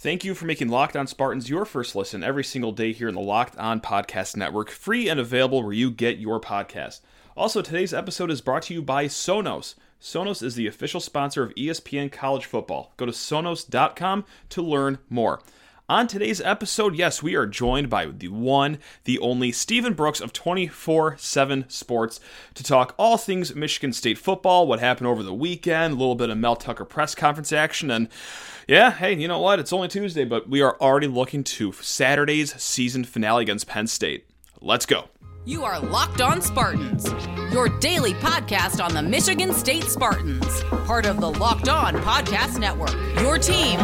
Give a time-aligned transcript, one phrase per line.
[0.00, 3.16] Thank you for making Locked On Spartans your first listen every single day here in
[3.16, 7.00] the Locked On Podcast Network, free and available where you get your podcast.
[7.36, 9.74] Also, today's episode is brought to you by Sonos.
[10.00, 12.92] Sonos is the official sponsor of ESPN College Football.
[12.96, 15.42] Go to sonos.com to learn more.
[15.90, 20.34] On today's episode, yes, we are joined by the one, the only Stephen Brooks of
[20.34, 22.20] 24 7 Sports
[22.52, 26.28] to talk all things Michigan State football, what happened over the weekend, a little bit
[26.28, 28.08] of Mel Tucker press conference action, and
[28.68, 29.60] yeah, hey, you know what?
[29.60, 34.28] It's only Tuesday, but we are already looking to Saturday's season finale against Penn State.
[34.60, 35.08] Let's go.
[35.46, 37.10] You are Locked On Spartans,
[37.50, 42.92] your daily podcast on the Michigan State Spartans, part of the Locked On Podcast Network.
[43.22, 43.80] Your team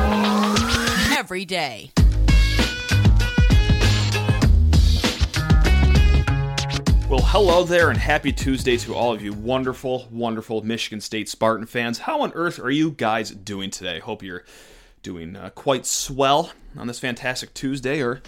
[1.17, 1.91] every day.
[7.09, 11.67] Well, hello there, and happy Tuesday to all of you wonderful, wonderful Michigan State Spartan
[11.67, 11.99] fans.
[12.01, 14.01] How on earth are you guys doing today?
[14.01, 14.45] Hope you're
[15.03, 18.21] doing uh, quite swell on this fantastic Tuesday or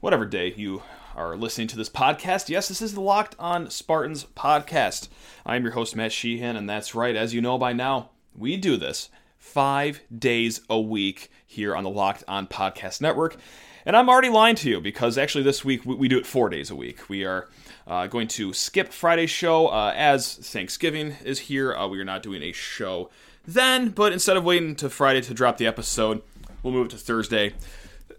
[0.00, 0.82] whatever day you
[1.14, 2.48] are listening to this podcast.
[2.48, 5.08] Yes, this is the Locked On Spartans podcast.
[5.44, 8.78] I'm your host, Matt Sheehan, and that's right, as you know by now, we do
[8.78, 13.36] this five days a week here on the Locked On Podcast Network.
[13.84, 16.70] And I'm already lying to you because actually this week we, do it four days
[16.70, 17.08] a week.
[17.08, 17.48] We are
[17.86, 21.74] uh, going to skip Friday's show uh, as Thanksgiving is here.
[21.74, 23.10] Uh, we are not doing a show
[23.46, 26.22] then, but instead of waiting to Friday to drop the episode,
[26.62, 27.54] we'll move it to Thursday.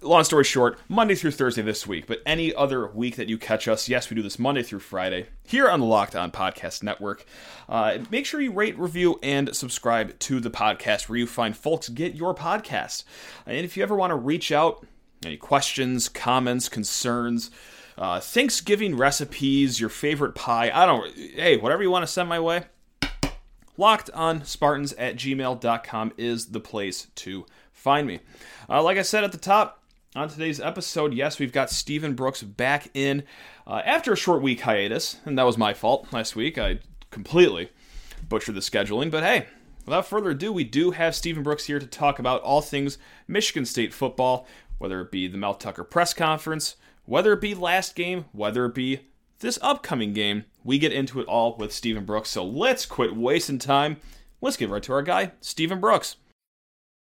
[0.03, 3.67] Long story short, Monday through Thursday this week, but any other week that you catch
[3.67, 7.23] us, yes, we do this Monday through Friday here on the Locked On Podcast Network.
[7.69, 11.87] Uh, make sure you rate, review, and subscribe to the podcast where you find folks
[11.87, 13.03] get your podcast.
[13.45, 14.83] And if you ever want to reach out,
[15.23, 17.51] any questions, comments, concerns,
[17.95, 22.39] uh, Thanksgiving recipes, your favorite pie, I don't, hey, whatever you want to send my
[22.39, 22.63] way,
[23.77, 28.21] locked on Spartans at gmail.com is the place to find me.
[28.67, 29.77] Uh, like I said at the top,
[30.15, 33.23] on today's episode, yes, we've got Stephen Brooks back in
[33.65, 36.57] uh, after a short week hiatus, and that was my fault last week.
[36.57, 36.79] I
[37.11, 37.69] completely
[38.27, 39.47] butchered the scheduling, but hey,
[39.85, 43.65] without further ado, we do have Stephen Brooks here to talk about all things Michigan
[43.65, 44.45] State football,
[44.79, 48.75] whether it be the Mel Tucker press conference, whether it be last game, whether it
[48.75, 49.07] be
[49.39, 50.43] this upcoming game.
[50.63, 53.97] We get into it all with Stephen Brooks, so let's quit wasting time.
[54.41, 56.17] Let's get right to our guy, Stephen Brooks.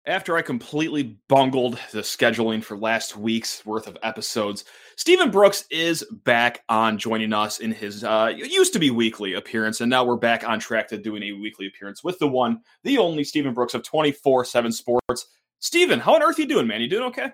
[0.06, 4.64] After I completely bungled the scheduling for last week's worth of episodes,
[4.96, 9.82] Stephen Brooks is back on joining us in his uh, used to be weekly appearance,
[9.82, 12.96] and now we're back on track to doing a weekly appearance with the one, the
[12.96, 15.26] only Stephen Brooks of 24 7 Sports.
[15.58, 16.80] Stephen, how on earth are you doing, man?
[16.80, 17.32] You doing okay?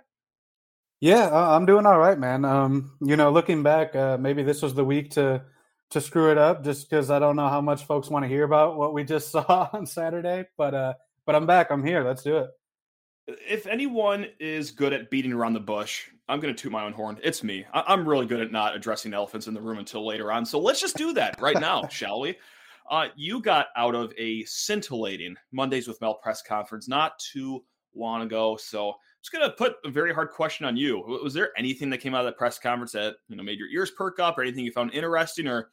[0.99, 2.45] Yeah, I'm doing all right, man.
[2.45, 5.45] Um, you know, looking back, uh, maybe this was the week to
[5.91, 8.43] to screw it up, just because I don't know how much folks want to hear
[8.43, 10.47] about what we just saw on Saturday.
[10.59, 10.95] But uh,
[11.27, 11.71] but I'm back.
[11.71, 12.03] I'm here.
[12.03, 12.51] Let's do it.
[13.27, 16.93] If anyone is good at beating around the bush, I'm going to toot my own
[16.93, 17.19] horn.
[17.23, 17.65] It's me.
[17.73, 20.47] I- am really good at not addressing elephants in the room until later on.
[20.47, 22.37] So let's just do that right now, shall we?
[22.89, 27.65] Uh, you got out of a scintillating Mondays with Mel press conference not too
[27.97, 28.57] long ago.
[28.57, 31.03] So I'm just gonna put a very hard question on you.
[31.23, 33.69] Was there anything that came out of that press conference that you know made your
[33.69, 35.71] ears perk up, or anything you found interesting, or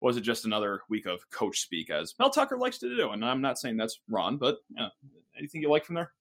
[0.00, 3.10] was it just another week of coach speak, as Mel Tucker likes to do?
[3.10, 4.88] And I'm not saying that's wrong, but yeah,
[5.38, 6.12] anything you like from there?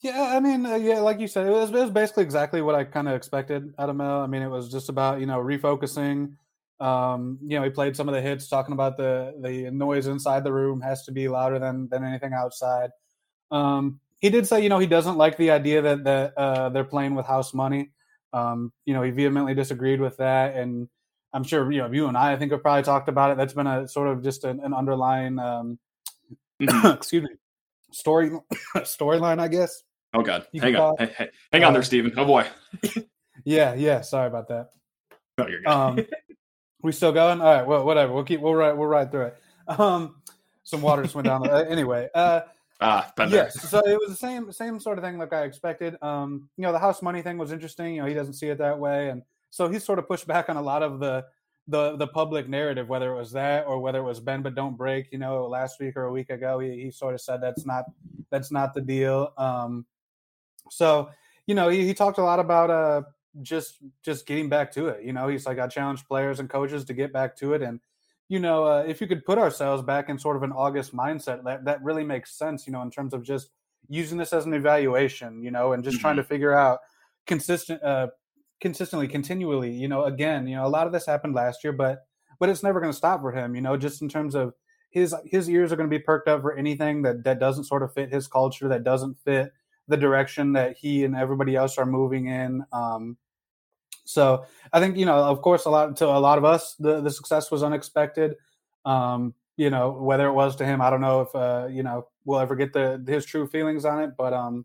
[0.00, 2.74] Yeah, I mean, uh, yeah, like you said, it was, it was basically exactly what
[2.74, 4.20] I kind of expected out of Mel.
[4.20, 6.34] I mean, it was just about you know refocusing.
[6.78, 10.44] Um, you know, he played some of the hits, talking about the the noise inside
[10.44, 12.90] the room has to be louder than than anything outside.
[13.50, 16.84] Um, he did say, you know, he doesn't like the idea that that uh, they're
[16.84, 17.90] playing with house money.
[18.34, 20.88] Um, you know, he vehemently disagreed with that, and
[21.32, 23.38] I'm sure you know you and I, I think, have probably talked about it.
[23.38, 25.78] That's been a sort of just an, an underlying, um,
[26.60, 26.86] mm-hmm.
[26.94, 27.30] excuse me,
[27.92, 28.30] story
[28.76, 29.82] storyline, I guess.
[30.14, 32.12] Oh God, hang on, hey, hey, hang on there, uh, Stephen.
[32.16, 32.46] Oh boy.
[33.44, 34.00] yeah, yeah.
[34.00, 34.70] Sorry about that.
[35.38, 35.68] No, you're good.
[35.68, 35.98] um,
[36.82, 37.40] we still going?
[37.40, 37.66] All right.
[37.66, 38.12] Well, whatever.
[38.12, 38.40] We'll keep.
[38.40, 38.72] We'll ride.
[38.72, 39.36] We'll ride through it.
[39.68, 40.16] Um,
[40.62, 41.42] some water just went down.
[41.42, 42.08] The, anyway.
[42.14, 42.40] Uh,
[42.80, 43.58] Ah, yes.
[43.70, 45.96] so it was the same same sort of thing like I expected.
[46.02, 47.94] Um, you know, the house money thing was interesting.
[47.94, 50.50] You know, he doesn't see it that way, and so he's sort of pushed back
[50.50, 51.24] on a lot of the
[51.68, 54.76] the the public narrative, whether it was that or whether it was bend but don't
[54.76, 55.12] break.
[55.12, 57.84] You know, last week or a week ago, he, he sort of said that's not
[58.30, 59.32] that's not the deal.
[59.36, 59.86] Um,
[60.70, 61.10] so
[61.46, 63.02] you know, he, he talked a lot about uh
[63.42, 65.04] just just getting back to it.
[65.04, 67.80] You know, he's like I challenge players and coaches to get back to it and
[68.28, 71.44] you know, uh, if you could put ourselves back in sort of an August mindset,
[71.44, 72.66] that that really makes sense.
[72.66, 73.50] You know, in terms of just
[73.88, 76.02] using this as an evaluation, you know, and just mm-hmm.
[76.02, 76.80] trying to figure out
[77.26, 78.08] consistent, uh,
[78.60, 79.70] consistently, continually.
[79.70, 82.06] You know, again, you know, a lot of this happened last year, but
[82.38, 83.54] but it's never going to stop for him.
[83.54, 84.54] You know, just in terms of
[84.90, 87.82] his his ears are going to be perked up for anything that that doesn't sort
[87.82, 89.52] of fit his culture, that doesn't fit
[89.88, 92.64] the direction that he and everybody else are moving in.
[92.72, 93.16] Um,
[94.04, 97.00] so I think you know, of course, a lot to a lot of us, the
[97.00, 98.36] the success was unexpected.
[98.84, 102.08] Um, you know, whether it was to him, I don't know if uh, you know
[102.24, 104.64] we'll ever get the his true feelings on it, but um,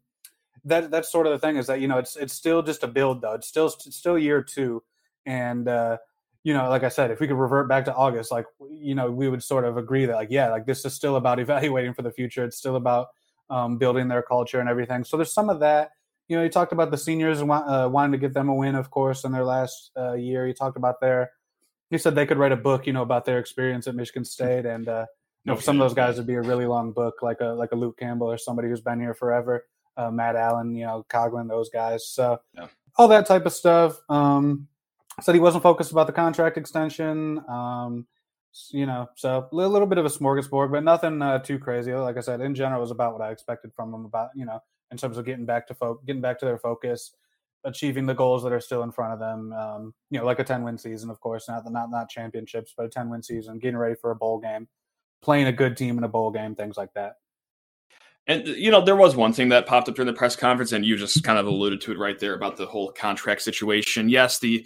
[0.66, 2.88] that that's sort of the thing is that you know it's it's still just a
[2.88, 3.34] build though.
[3.34, 4.84] It's still it's still year two,
[5.26, 5.98] and uh,
[6.44, 9.12] you know, like I said, if we could revert back to August, like you know,
[9.12, 12.02] we would sort of agree that like yeah, like this is still about evaluating for
[12.02, 12.44] the future.
[12.44, 13.10] It's still about
[13.50, 15.04] um, building their culture and everything.
[15.04, 15.92] So there's some of that.
[16.28, 18.90] You know, you talked about the seniors uh, wanting to get them a win, of
[18.90, 20.48] course, in their last uh, year.
[20.48, 21.32] You talked about their.
[21.90, 24.66] He said they could write a book, you know, about their experience at Michigan State,
[24.66, 25.06] and uh,
[25.44, 27.72] you know, some of those guys, it'd be a really long book, like a like
[27.74, 29.66] a Luke Campbell or somebody who's been here forever.
[29.98, 32.08] Uh, Matt Allen, you know, Coghlin, those guys.
[32.08, 32.68] So yeah.
[32.98, 34.00] all that type of stuff.
[34.10, 34.68] Um,
[35.22, 37.44] said he wasn't focused about the contract extension.
[37.50, 38.08] Um,
[38.70, 41.94] you know, so a little bit of a smorgasbord, but nothing uh, too crazy.
[41.94, 44.06] Like I said, in general, was about what I expected from him.
[44.06, 44.60] About you know,
[44.92, 47.16] in terms of getting back to fo- getting back to their focus,
[47.64, 49.54] achieving the goals that are still in front of them.
[49.54, 52.86] Um, you know, like a ten win season, of course, not not not championships, but
[52.86, 54.68] a ten win season, getting ready for a bowl game,
[55.22, 57.16] playing a good team in a bowl game, things like that.
[58.28, 60.86] And you know, there was one thing that popped up during the press conference, and
[60.86, 64.10] you just kind of alluded to it right there about the whole contract situation.
[64.10, 64.66] Yes, the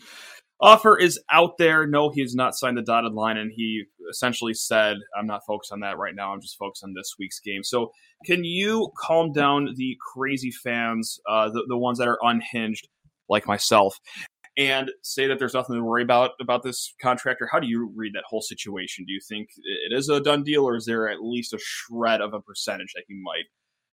[0.62, 1.88] offer is out there.
[1.88, 5.72] No, he has not signed the dotted line, and he essentially said, "I'm not focused
[5.72, 6.34] on that right now.
[6.34, 7.92] I'm just focused on this week's game." So,
[8.25, 12.88] can you calm down the crazy fans, uh, the the ones that are unhinged,
[13.30, 14.00] like myself,
[14.57, 17.48] and say that there's nothing to worry about about this contractor?
[17.52, 19.06] How do you read that whole situation?
[19.06, 22.22] Do you think it is a done deal, or is there at least a shred
[22.22, 23.46] of a percentage that he might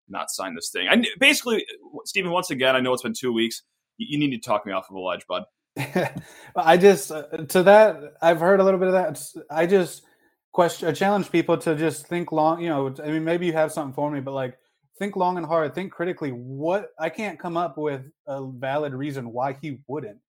[0.07, 0.87] not sign this thing?
[0.89, 1.65] I basically,
[2.05, 2.31] Stephen.
[2.31, 3.63] Once again, I know it's been two weeks.
[3.97, 5.43] You need to talk me off of a ledge, bud.
[6.55, 9.43] I just uh, to that I've heard a little bit of that.
[9.49, 10.03] I just
[10.51, 12.61] question, I challenge people to just think long.
[12.61, 14.57] You know, I mean, maybe you have something for me, but like
[14.97, 16.31] think long and hard, think critically.
[16.31, 20.19] What I can't come up with a valid reason why he wouldn't.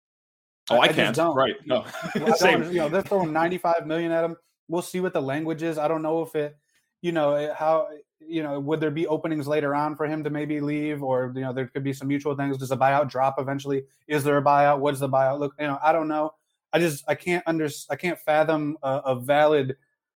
[0.70, 1.16] Oh, I, I can't.
[1.34, 1.56] Right?
[1.66, 1.84] No.
[2.36, 2.64] Same.
[2.64, 4.36] You know, they're throwing ninety-five million at him.
[4.68, 5.78] We'll see what the language is.
[5.78, 6.56] I don't know if it,
[7.02, 7.88] you know, how
[8.20, 11.40] you know, would there be openings later on for him to maybe leave, or you
[11.40, 12.56] know, there could be some mutual things?
[12.58, 13.84] Does a buyout drop eventually?
[14.06, 14.78] Is there a buyout?
[14.78, 15.54] What does the buyout look?
[15.58, 16.34] You know, I don't know.
[16.72, 19.76] I just I can't under I can't fathom a, a valid,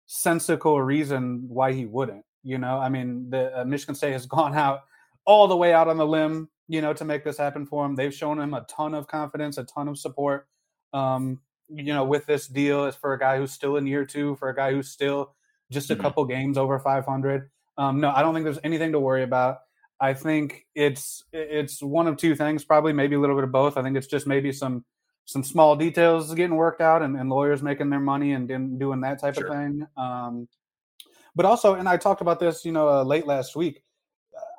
[0.07, 2.25] sensical reason why he wouldn't.
[2.43, 4.83] You know, I mean, the uh, Michigan State has gone out
[5.25, 7.97] all the way out on the limb, you know, to make this happen for him.
[7.97, 10.47] They've shown him a ton of confidence, a ton of support.
[10.93, 14.37] Um, you know, with this deal, is for a guy who's still in year two,
[14.37, 15.35] for a guy who's still
[15.73, 16.03] just a mm-hmm.
[16.03, 17.51] couple games over 500.
[17.77, 19.59] Um, no, I don't think there's anything to worry about.
[20.01, 23.77] I think it's it's one of two things, probably maybe a little bit of both.
[23.77, 24.85] I think it's just maybe some
[25.25, 29.01] some small details getting worked out and, and lawyers making their money and, and doing
[29.01, 29.49] that type sure.
[29.49, 29.87] of thing.
[29.97, 30.47] Um,
[31.35, 33.83] but also, and I talked about this, you know, uh, late last week,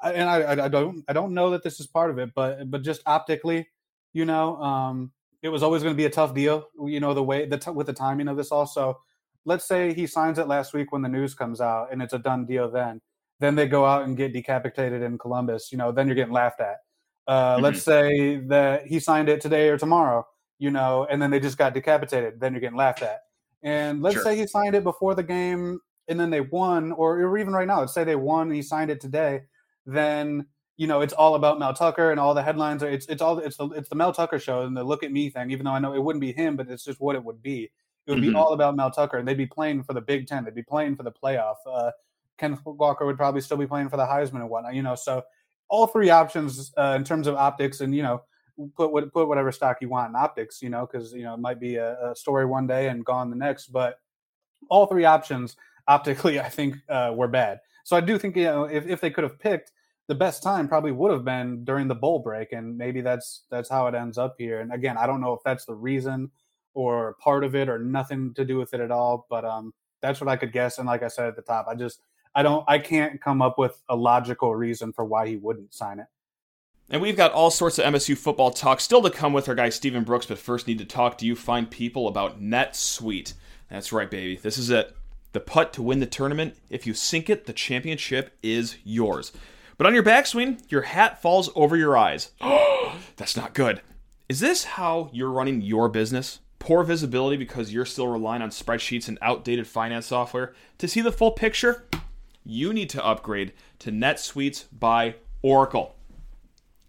[0.04, 2.82] and I, I, don't I don't know that this is part of it, but but
[2.82, 3.68] just optically,
[4.14, 5.12] you know, um,
[5.42, 7.72] it was always going to be a tough deal, you know, the way the t-
[7.72, 8.52] with the timing of this.
[8.52, 9.00] Also,
[9.46, 12.20] let's say he signs it last week when the news comes out and it's a
[12.20, 13.02] done deal then
[13.42, 16.62] then they go out and get decapitated in Columbus, you know, then you're getting laughed
[16.62, 16.78] at.
[17.28, 17.64] Uh, mm-hmm.
[17.64, 20.26] Let's say that he signed it today or tomorrow,
[20.60, 23.22] you know, and then they just got decapitated, then you're getting laughed at.
[23.64, 24.24] And let's sure.
[24.24, 27.68] say he signed it before the game and then they won, or, or even right
[27.68, 29.42] now, let's say they won and he signed it today,
[29.86, 30.46] then
[30.78, 33.40] you know it's all about Mel Tucker and all the headlines are it's it's all
[33.40, 35.52] it's the it's the Mel Tucker show and the look at me thing.
[35.52, 37.72] Even though I know it wouldn't be him, but it's just what it would be.
[38.08, 38.32] It would mm-hmm.
[38.32, 40.44] be all about Mel Tucker, and they'd be playing for the Big Ten.
[40.44, 41.56] They'd be playing for the playoff.
[41.66, 41.92] Uh,
[42.38, 44.74] Kenneth Walker would probably still be playing for the Heisman and whatnot.
[44.74, 45.24] You know, so
[45.70, 48.24] all three options uh, in terms of optics, and you know,
[48.76, 50.62] put what put whatever stock you want in optics.
[50.62, 53.30] You know, because you know it might be a, a, story one day and gone
[53.30, 54.00] the next, but
[54.70, 55.56] all three options
[55.88, 57.60] optically, I think, uh, were bad.
[57.84, 59.72] So I do think you know if if they could have picked
[60.08, 63.70] the best time probably would have been during the bowl break and maybe that's that's
[63.70, 66.30] how it ends up here and again i don't know if that's the reason
[66.74, 70.20] or part of it or nothing to do with it at all but um that's
[70.20, 72.02] what i could guess and like i said at the top i just
[72.34, 76.00] I don't I can't come up with a logical reason for why he wouldn't sign
[76.00, 76.08] it.
[76.90, 79.70] And we've got all sorts of MSU football talk still to come with our guy
[79.70, 83.34] Stephen Brooks, but first need to talk to you fine people about NetSuite.
[83.70, 84.36] That's right, baby.
[84.36, 84.94] This is it.
[85.34, 86.56] The putt to win the tournament.
[86.70, 89.32] If you sink it, the championship is yours.
[89.78, 92.32] But on your backswing, your hat falls over your eyes.
[93.16, 93.82] That's not good.
[94.30, 96.40] Is this how you're running your business?
[96.60, 101.12] Poor visibility because you're still relying on spreadsheets and outdated finance software to see the
[101.12, 101.86] full picture?
[102.44, 105.96] you need to upgrade to NetSuite by Oracle.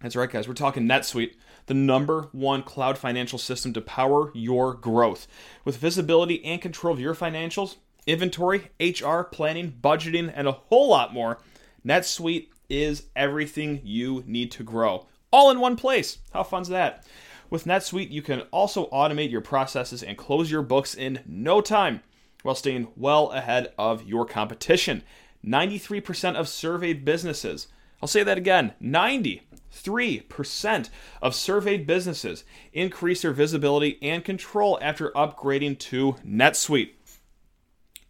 [0.01, 0.47] That's right, guys.
[0.47, 1.33] We're talking NetSuite,
[1.67, 5.27] the number one cloud financial system to power your growth.
[5.63, 11.13] With visibility and control of your financials, inventory, HR, planning, budgeting, and a whole lot
[11.13, 11.39] more,
[11.85, 16.19] NetSuite is everything you need to grow, all in one place.
[16.31, 17.05] How fun's that?
[17.49, 22.01] With NetSuite, you can also automate your processes and close your books in no time
[22.41, 25.03] while staying well ahead of your competition.
[25.45, 27.67] 93% of surveyed businesses,
[28.01, 30.89] I'll say that again 93%
[31.21, 36.91] of surveyed businesses increase their visibility and control after upgrading to NetSuite.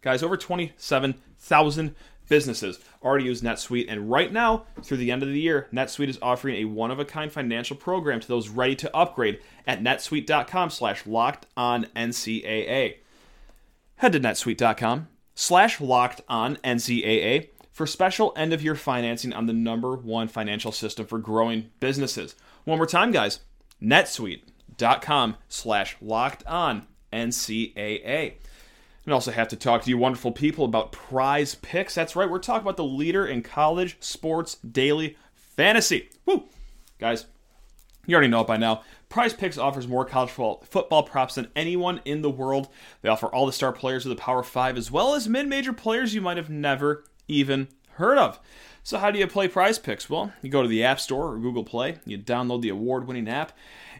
[0.04, 1.94] Guys, over 27,000
[2.28, 6.18] businesses already use NetSuite, and right now, through the end of the year, NetSuite is
[6.20, 11.86] offering a one-of-a-kind financial program to those ready to upgrade at netsuite.com slash locked on
[11.96, 12.96] NCAA.
[13.96, 19.54] Head to netsuite.com slash locked on NCAA for special end of year financing on the
[19.54, 22.34] number one financial system for growing businesses.
[22.64, 23.40] One more time, guys,
[23.82, 28.34] netsuite.com slash locked on NCAA.
[29.04, 31.94] And also have to talk to you wonderful people about prize picks.
[31.94, 36.08] That's right, we're talking about the leader in college sports daily fantasy.
[36.26, 36.44] Woo!
[36.98, 37.26] Guys,
[38.06, 38.82] you already know it by now.
[39.08, 42.68] Prize Picks offers more college football props than anyone in the world.
[43.02, 45.72] They offer all the star players of the Power 5 as well as mid major
[45.72, 48.40] players you might have never even heard of.
[48.82, 50.10] So, how do you play Prize Picks?
[50.10, 53.28] Well, you go to the App Store or Google Play, you download the award winning
[53.28, 53.52] app,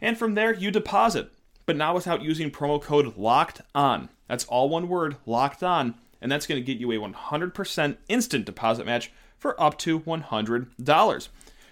[0.03, 1.31] and from there you deposit,
[1.67, 4.09] but not without using promo code LOCKED ON.
[4.29, 8.45] That's all one word, locked on, and that's going to get you a 100% instant
[8.45, 11.29] deposit match for up to $100.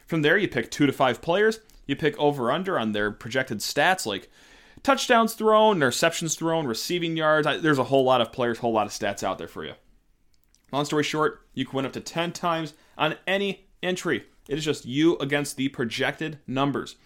[0.07, 3.59] From there, you pick two to five players, you pick over under on their projected
[3.59, 4.31] stats like
[4.83, 7.47] touchdowns thrown, interceptions thrown, receiving yards.
[7.63, 9.73] There's a whole lot of players, whole lot of stats out there for you.
[10.71, 14.25] Long story short, you can win up to 10 times on any entry.
[14.49, 16.97] It is just you against the projected numbers.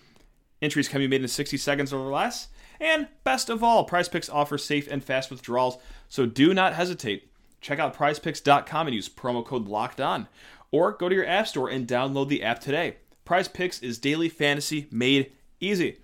[0.63, 2.49] Entries can be made in 60 seconds or less,
[2.81, 5.79] and best of all, Prize Picks offers safe and fast withdrawals,
[6.09, 7.31] so do not hesitate.
[7.61, 10.29] Check out prizepicks.com and use promo code LOCKED ON.
[10.71, 12.97] Or go to your app store and download the app today.
[13.25, 15.99] Prize Picks is daily fantasy made easy.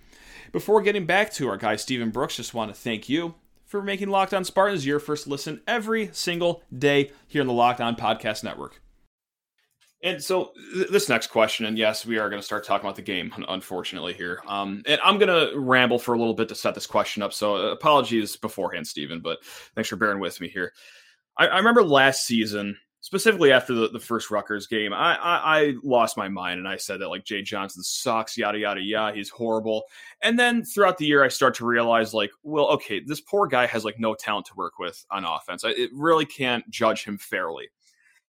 [0.51, 4.09] Before getting back to our guy Stephen Brooks, just want to thank you for making
[4.09, 8.43] Locked On Spartans your first listen every single day here in the Locked On Podcast
[8.43, 8.82] Network.
[10.03, 12.97] And so th- this next question, and yes, we are going to start talking about
[12.97, 14.41] the game, unfortunately here.
[14.47, 17.31] Um, and I'm going to ramble for a little bit to set this question up.
[17.31, 19.43] So uh, apologies beforehand, Stephen, but
[19.75, 20.73] thanks for bearing with me here.
[21.37, 25.73] I, I remember last season, specifically after the, the first Rutgers game, I, I, I
[25.83, 29.29] lost my mind and I said that like Jay Johnson sucks, yada yada yada, he's
[29.29, 29.83] horrible.
[30.21, 33.67] And then throughout the year, I start to realize like, well, okay, this poor guy
[33.67, 35.63] has like no talent to work with on offense.
[35.63, 37.69] I it really can't judge him fairly.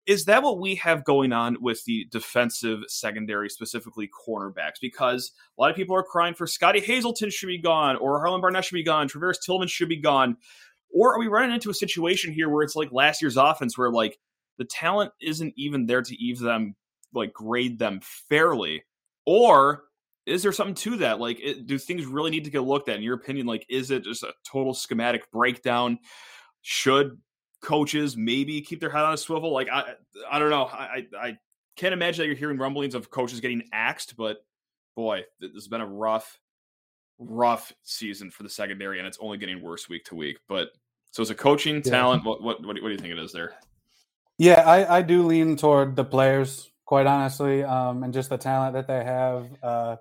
[0.07, 4.80] Is that what we have going on with the defensive secondary, specifically cornerbacks?
[4.80, 8.40] Because a lot of people are crying for Scotty Hazelton should be gone, or Harlon
[8.40, 10.37] Barnett should be gone, Travares Tillman should be gone.
[10.92, 13.90] Or are we running into a situation here where it's like last year's offense where
[13.90, 14.19] like
[14.59, 16.76] the talent isn't even there to even them
[17.14, 18.83] like grade them fairly?
[19.26, 19.85] Or
[20.26, 21.21] is there something to that?
[21.21, 22.97] Like, it, do things really need to get looked at?
[22.97, 25.99] In your opinion, like, is it just a total schematic breakdown?
[26.62, 27.19] Should
[27.61, 29.52] coaches maybe keep their head on a swivel.
[29.52, 29.95] Like I,
[30.31, 30.64] I don't know.
[30.64, 31.38] I, I
[31.76, 34.45] can't imagine that you're hearing rumblings of coaches getting axed, but
[34.97, 36.38] boy, this has been a rough,
[37.19, 40.38] rough season for the secondary, and it's only getting worse week to week.
[40.49, 40.71] But
[41.11, 41.83] so, it's a coaching yeah.
[41.83, 43.55] talent, what, what what do you think it is there?
[44.38, 48.75] Yeah, I, I do lean toward the players, quite honestly, um, and just the talent
[48.75, 49.49] that they have.
[49.62, 49.97] Uh,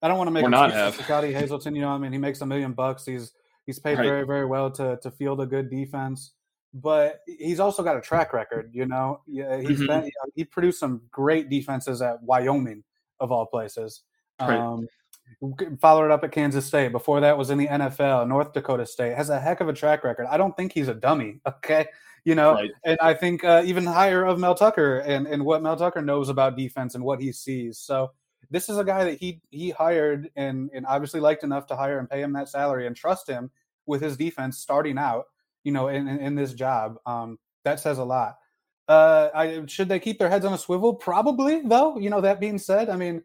[0.00, 1.74] I don't want to make or not have Scotty Hazelton.
[1.74, 3.04] You know, I mean, he makes a million bucks.
[3.04, 3.32] He's
[3.66, 4.06] he's paid right.
[4.06, 6.32] very very well to to field a good defense
[6.74, 8.70] but he's also got a track record.
[8.72, 9.86] You know, yeah, he's mm-hmm.
[9.86, 12.84] been you know, he produced some great defenses at Wyoming
[13.20, 14.02] of all places.
[14.40, 14.58] Right.
[14.58, 14.86] Um,
[15.80, 16.92] followed it up at Kansas State.
[16.92, 18.28] Before that was in the NFL.
[18.28, 20.26] North Dakota State has a heck of a track record.
[20.26, 21.40] I don't think he's a dummy.
[21.46, 21.86] Okay,
[22.24, 22.70] you know, right.
[22.84, 26.28] and I think uh, even higher of Mel Tucker and and what Mel Tucker knows
[26.28, 27.78] about defense and what he sees.
[27.78, 28.12] So
[28.50, 31.98] this is a guy that he he hired and and obviously liked enough to hire
[31.98, 33.50] and pay him that salary and trust him
[33.86, 35.26] with his defense starting out
[35.66, 36.96] you know, in, in, in this job.
[37.06, 38.36] Um, that says a lot.
[38.86, 40.94] Uh, I, should they keep their heads on a swivel?
[40.94, 41.98] Probably, though.
[41.98, 43.20] You know, that being said, I mean,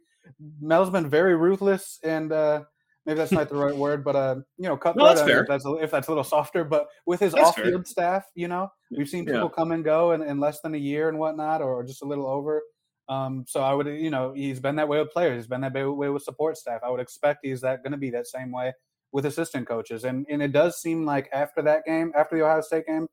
[0.60, 2.64] Mel's been very ruthless, and uh,
[3.06, 4.96] maybe that's not the right word, but uh, you know, cut.
[4.96, 5.44] No, that's fair.
[5.44, 7.86] If that's, a, if that's a little softer, but with his that's off-field fair.
[7.86, 9.50] staff, you know, we've seen people yeah.
[9.56, 12.26] come and go in, in less than a year and whatnot, or just a little
[12.26, 12.64] over.
[13.08, 15.44] Um, so I would, you know, he's been that way with players.
[15.44, 16.82] He's been that way with support staff.
[16.84, 18.74] I would expect he's that going to be that same way
[19.12, 20.04] with assistant coaches.
[20.04, 23.08] And and it does seem like after that game, after the Ohio State game,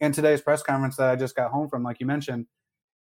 [0.00, 2.46] and today's press conference that I just got home from, like you mentioned,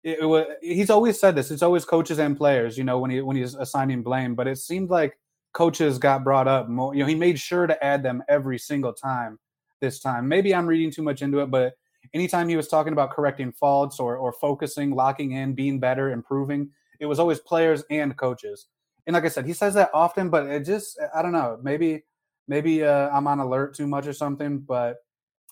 [0.03, 1.51] it, it was, he's always said this.
[1.51, 4.35] It's always coaches and players, you know, when he when he's assigning blame.
[4.35, 5.19] But it seemed like
[5.53, 6.95] coaches got brought up more.
[6.95, 9.39] You know, he made sure to add them every single time.
[9.81, 11.75] This time, maybe I'm reading too much into it, but
[12.13, 16.71] anytime he was talking about correcting faults or or focusing, locking in, being better, improving,
[16.99, 18.67] it was always players and coaches.
[19.07, 22.05] And like I said, he says that often, but it just I don't know, maybe
[22.49, 24.97] maybe uh, I'm on alert too much or something, but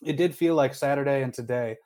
[0.03, 1.77] it did feel like Saturday and today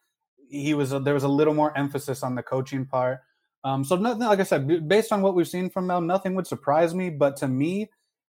[0.51, 3.21] he was there was a little more emphasis on the coaching part.
[3.63, 6.47] Um, so nothing, like I said, based on what we've seen from Mel, nothing would
[6.47, 7.11] surprise me.
[7.11, 7.91] But to me,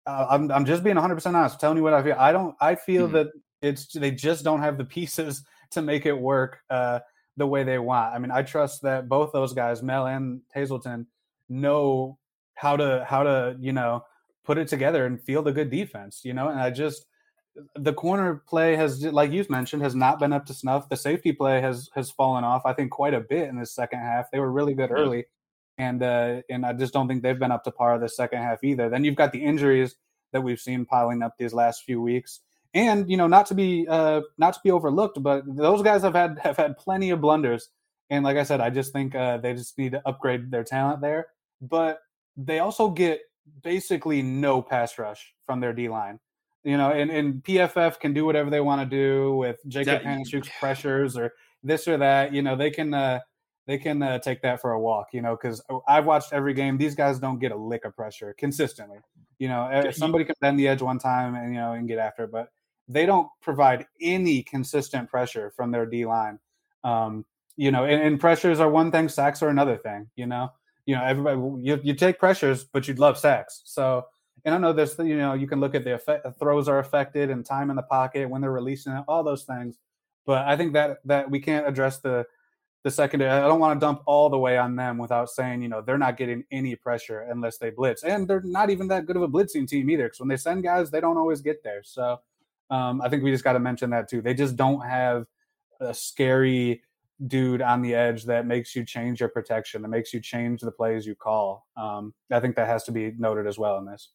[0.05, 2.15] uh, I'm I'm just being 100 percent honest, telling you what I feel.
[2.17, 2.55] I don't.
[2.61, 3.15] I feel mm-hmm.
[3.15, 3.27] that
[3.61, 6.99] it's they just don't have the pieces to make it work uh,
[7.35, 8.13] the way they want.
[8.13, 11.07] I mean, I trust that both those guys, Mel and Hazelton,
[11.49, 12.19] know
[12.53, 14.03] how to how to you know
[14.43, 16.21] put it together and field a good defense.
[16.23, 17.05] You know, and I just
[17.75, 20.89] the corner play has, like you've mentioned, has not been up to snuff.
[20.89, 22.65] The safety play has has fallen off.
[22.65, 24.31] I think quite a bit in the second half.
[24.31, 25.25] They were really good early,
[25.77, 28.63] and uh, and I just don't think they've been up to par the second half
[28.63, 28.89] either.
[28.89, 29.95] Then you've got the injuries
[30.31, 32.39] that we've seen piling up these last few weeks,
[32.73, 36.15] and you know not to be uh, not to be overlooked, but those guys have
[36.15, 37.69] had have had plenty of blunders.
[38.09, 41.01] And like I said, I just think uh, they just need to upgrade their talent
[41.01, 41.27] there.
[41.61, 41.99] But
[42.35, 43.21] they also get
[43.61, 46.19] basically no pass rush from their D line
[46.63, 50.49] you know, and, and PFF can do whatever they want to do with Jacob Panasiuk's
[50.59, 52.33] pressures or this or that.
[52.33, 53.19] You know, they can uh,
[53.67, 55.07] they can uh, take that for a walk.
[55.11, 56.77] You know, because I've watched every game.
[56.77, 58.99] These guys don't get a lick of pressure consistently.
[59.39, 62.23] You know, somebody can bend the edge one time and you know and get after,
[62.23, 62.47] it, but
[62.87, 66.39] they don't provide any consistent pressure from their D line.
[66.85, 70.09] Um, you know, and, and, pressures are one thing, sacks are another thing.
[70.15, 70.51] You know,
[70.85, 73.61] you know everybody you, you take pressures, but you'd love sacks.
[73.65, 74.05] So
[74.45, 77.29] and I know there's, you know, you can look at the effect, throws are affected
[77.29, 79.77] and time in the pocket when they're releasing it, all those things.
[80.25, 82.25] But I think that that we can't address the
[82.83, 83.31] the secondary.
[83.31, 85.97] I don't want to dump all the way on them without saying, you know, they're
[85.97, 89.27] not getting any pressure unless they blitz, and they're not even that good of a
[89.27, 90.05] blitzing team either.
[90.05, 91.81] Because when they send guys, they don't always get there.
[91.83, 92.19] So
[92.69, 94.21] um, I think we just got to mention that too.
[94.21, 95.25] They just don't have
[95.79, 96.81] a scary
[97.27, 100.71] dude on the edge that makes you change your protection, that makes you change the
[100.71, 101.65] plays you call.
[101.77, 104.09] Um, I think that has to be noted as well in this.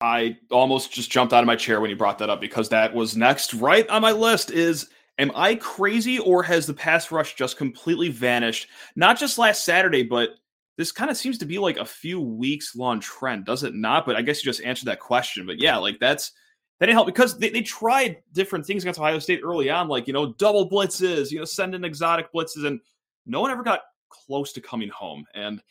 [0.00, 2.94] I almost just jumped out of my chair when you brought that up because that
[2.94, 4.88] was next right on my list is
[5.18, 8.68] am I crazy or has the pass rush just completely vanished?
[8.96, 10.30] Not just last Saturday, but
[10.78, 14.06] this kind of seems to be like a few weeks long trend, does it not?
[14.06, 15.44] But I guess you just answered that question.
[15.46, 16.32] But yeah, like that's
[16.80, 20.06] that didn't help because they, they tried different things against Ohio State early on, like
[20.06, 22.80] you know, double blitzes, you know, send in exotic blitzes, and
[23.26, 25.26] no one ever got close to coming home.
[25.34, 25.62] And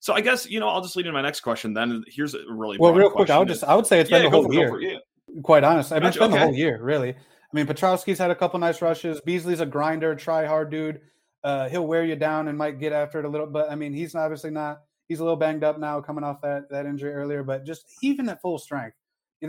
[0.00, 1.74] so I guess you know I'll just lead into my next question.
[1.74, 3.28] Then here's a really well, real quick.
[3.28, 4.80] I would just I would say it's yeah, been the whole year.
[4.80, 4.98] yeah.
[5.42, 6.38] Quite honest, I mean, it's been okay.
[6.38, 7.10] the whole year, really.
[7.10, 9.20] I mean, Pietrowski's had a couple nice rushes.
[9.26, 11.00] Beesley's a grinder, try hard dude.
[11.44, 13.92] Uh, he'll wear you down and might get after it a little, but I mean,
[13.92, 14.80] he's obviously not.
[15.08, 17.42] He's a little banged up now, coming off that that injury earlier.
[17.42, 18.96] But just even at full strength,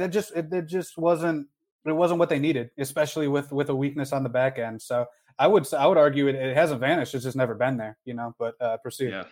[0.02, 1.48] that just it, it just wasn't
[1.86, 4.82] it wasn't what they needed, especially with with a weakness on the back end.
[4.82, 5.06] So
[5.40, 7.14] I would I would argue it, it hasn't vanished.
[7.14, 8.36] It's just never been there, you know.
[8.38, 8.78] But uh.
[9.00, 9.24] Yeah.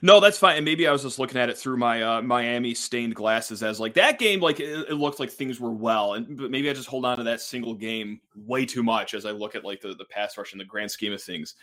[0.00, 0.56] No, that's fine.
[0.56, 3.80] And maybe I was just looking at it through my uh, Miami stained glasses as
[3.80, 6.72] like that game, like it, it, looked like things were well, and but maybe I
[6.72, 9.80] just hold on to that single game way too much as I look at like
[9.80, 11.56] the the pass rush in the grand scheme of things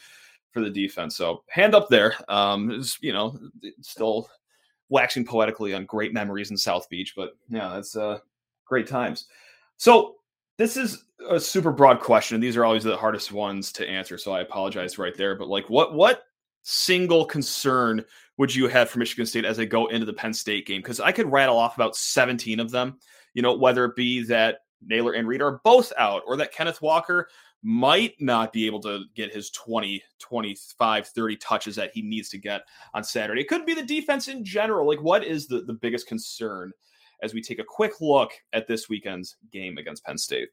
[0.52, 1.16] for the defense.
[1.16, 2.16] So hand up there.
[2.28, 3.40] Um, you know
[3.82, 4.30] still
[4.90, 8.20] waxing poetically on great memories in South Beach, but yeah, that's uh
[8.66, 9.28] great times.
[9.78, 10.16] So
[10.58, 12.40] this is a super broad question.
[12.40, 15.36] These are always the hardest ones to answer, so I apologize right there.
[15.36, 16.24] But like, what what
[16.64, 18.04] single concern
[18.38, 20.82] would you have for Michigan State as they go into the Penn State game?
[20.82, 22.98] Because I could rattle off about 17 of them,
[23.34, 26.82] you know, whether it be that Nailor and Reed are both out or that Kenneth
[26.82, 27.30] Walker
[27.62, 32.38] might not be able to get his 20, 25, 30 touches that he needs to
[32.38, 32.62] get
[32.94, 33.42] on Saturday.
[33.42, 34.88] It could be the defense in general.
[34.88, 36.72] Like, what is the, the biggest concern
[37.22, 40.50] as we take a quick look at this weekend's game against Penn State?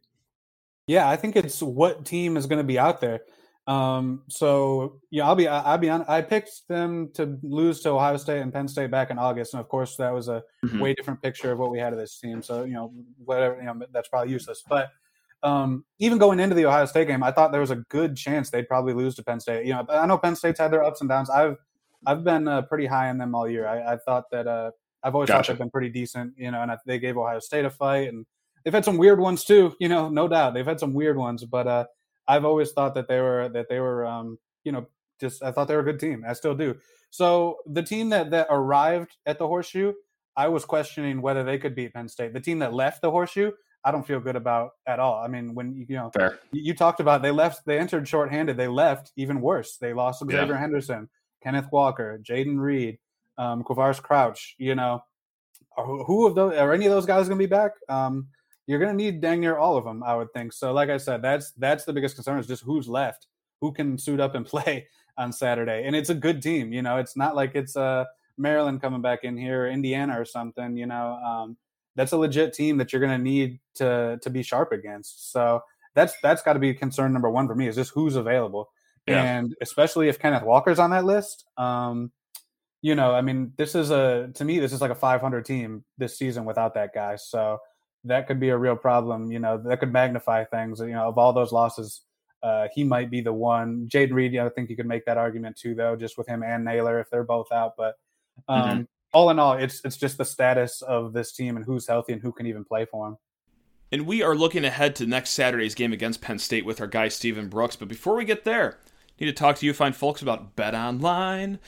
[0.87, 3.21] Yeah, I think it's what team is going to be out there.
[3.66, 6.05] Um, so yeah, I'll be I'll be on.
[6.07, 9.61] I picked them to lose to Ohio State and Penn State back in August, and
[9.61, 10.79] of course that was a mm-hmm.
[10.79, 12.42] way different picture of what we had of this team.
[12.42, 12.92] So you know,
[13.25, 14.62] whatever you know, that's probably useless.
[14.69, 14.90] But
[15.42, 18.51] um, even going into the Ohio State game, I thought there was a good chance
[18.51, 19.66] they'd probably lose to Penn State.
[19.66, 21.31] You know, I know Penn State's had their ups and downs.
[21.31, 21.57] I've
[22.07, 23.66] I've been uh, pretty high on them all year.
[23.66, 24.70] I, I thought that uh,
[25.03, 25.38] I've always gotcha.
[25.38, 26.35] thought they've been pretty decent.
[26.37, 28.27] You know, and I, they gave Ohio State a fight, and
[28.64, 29.75] they've had some weird ones too.
[29.79, 31.85] You know, no doubt they've had some weird ones, but uh,
[32.29, 34.87] I've always thought that they were that they were um, you know
[35.20, 36.25] just I thought they were a good team.
[36.27, 36.77] I still do.
[37.11, 39.92] So the team that that arrived at the horseshoe,
[40.37, 42.33] I was questioning whether they could beat Penn State.
[42.35, 43.53] The team that left the horseshoe,
[43.87, 45.22] I don't feel good about at all.
[45.22, 46.40] I mean, when you know Fair.
[46.51, 48.57] you talked about they left, they entered shorthanded.
[48.57, 49.77] They left even worse.
[49.77, 50.59] They lost Xavier yeah.
[50.59, 51.09] Henderson,
[51.40, 52.99] Kenneth Walker, Jayden Reed,
[53.38, 54.57] um, Crouch.
[54.59, 55.05] You know,
[55.77, 57.72] who, who of those are any of those guys going to be back?
[57.88, 58.27] Um,
[58.66, 60.53] you're going to need dang near all of them, I would think.
[60.53, 63.29] So, like I said, that's that's the biggest concern is just who's left,
[63.61, 66.72] who can suit up and play on Saturday, and it's a good team.
[66.72, 68.05] You know, it's not like it's uh,
[68.37, 70.77] Maryland coming back in here, Indiana or something.
[70.77, 71.57] You know, um,
[71.96, 75.32] that's a legit team that you're going to need to to be sharp against.
[75.32, 75.62] So
[75.94, 78.70] that's that's got to be concern number one for me is just who's available,
[79.06, 79.22] yeah.
[79.22, 81.46] and especially if Kenneth Walker's on that list.
[81.56, 82.12] Um,
[82.82, 85.85] you know, I mean, this is a to me this is like a 500 team
[85.98, 87.16] this season without that guy.
[87.16, 87.59] So
[88.04, 89.32] that could be a real problem.
[89.32, 90.80] You know, that could magnify things.
[90.80, 92.02] You know, of all those losses,
[92.42, 93.88] uh, he might be the one.
[93.88, 96.28] Jayden Reed, you know, I think you could make that argument too, though, just with
[96.28, 97.72] him and Nailor if they're both out.
[97.76, 97.94] But
[98.48, 98.82] um, mm-hmm.
[99.16, 102.20] All in all, it's it's just the status of this team and who's healthy and
[102.20, 103.16] who can even play for him.
[103.90, 107.09] And we are looking ahead to next Saturday's game against Penn State with our guy
[107.09, 107.76] Stephen Brooks.
[107.76, 108.76] But before we get there,
[109.18, 111.59] need to talk to you fine folks about betonline.ag.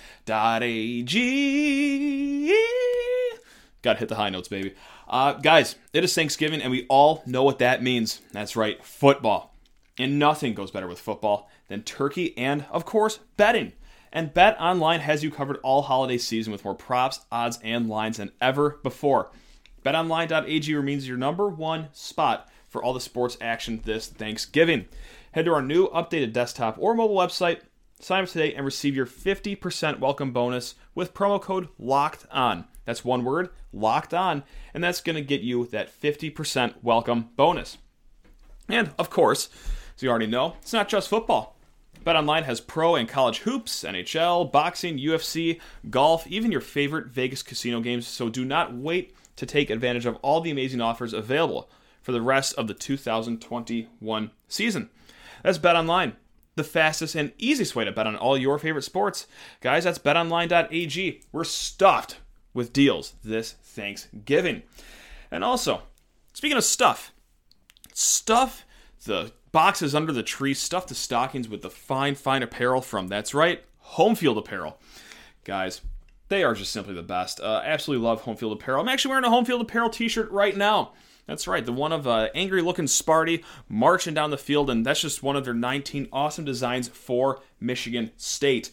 [3.81, 4.75] Got to hit the high notes, baby.
[5.09, 8.21] Uh, guys, it is Thanksgiving, and we all know what that means.
[8.31, 9.55] That's right, football.
[9.97, 13.73] And nothing goes better with football than turkey and, of course, betting.
[14.13, 18.17] And Bet Online has you covered all holiday season with more props, odds, and lines
[18.17, 19.31] than ever before.
[19.85, 24.87] BetOnline.ag remains your number one spot for all the sports action this Thanksgiving.
[25.33, 27.61] Head to our new updated desktop or mobile website,
[28.01, 32.65] sign up today, and receive your 50% welcome bonus with promo code LOCKED ON.
[32.85, 37.79] That's one word, locked on, and that's going to get you that 50% welcome bonus.
[38.69, 39.49] And of course,
[39.97, 41.58] as you already know, it's not just football.
[42.05, 47.81] BetOnline has pro and college hoops, NHL, boxing, UFC, golf, even your favorite Vegas casino
[47.81, 51.71] games, so do not wait to take advantage of all the amazing offers available
[52.03, 54.91] for the rest of the 2021 season.
[55.43, 56.15] That's BetOnline,
[56.57, 59.27] the fastest and easiest way to bet on all your favorite sports.
[59.61, 61.23] Guys, that's betonline.ag.
[61.33, 62.19] We're stuffed
[62.53, 64.63] with deals this Thanksgiving.
[65.31, 65.83] And also,
[66.33, 67.13] speaking of stuff,
[67.95, 68.65] stuff
[69.05, 73.35] the boxes under the tree, stuff the stockings with the fine, fine apparel from, that's
[73.35, 74.79] right, Home Field Apparel.
[75.45, 75.81] Guys,
[76.29, 77.41] they are just simply the best.
[77.41, 78.83] Uh, absolutely love Home Field Apparel.
[78.83, 80.93] I'm actually wearing a Home Field Apparel t shirt right now.
[81.27, 85.03] That's right, the one of uh, angry looking Sparty marching down the field, and that's
[85.03, 88.71] just one of their 19 awesome designs for Michigan State.